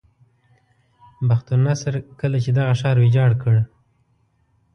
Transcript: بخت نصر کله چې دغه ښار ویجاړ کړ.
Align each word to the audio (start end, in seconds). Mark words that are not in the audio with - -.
بخت 1.29 1.47
نصر 1.65 1.93
کله 2.19 2.37
چې 2.43 2.49
دغه 2.57 2.73
ښار 2.79 2.97
ویجاړ 2.99 3.31
کړ. 3.43 3.55